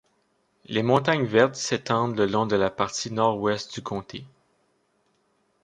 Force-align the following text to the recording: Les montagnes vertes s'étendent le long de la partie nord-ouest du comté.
Les 0.65 0.81
montagnes 0.81 1.27
vertes 1.27 1.53
s'étendent 1.61 2.17
le 2.17 2.25
long 2.25 2.47
de 2.47 2.55
la 2.55 2.71
partie 2.71 3.11
nord-ouest 3.11 3.71
du 3.75 3.83
comté. 3.83 4.25